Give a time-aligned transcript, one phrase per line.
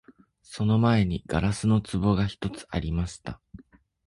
[0.41, 3.39] その前に硝子の壺が一つありました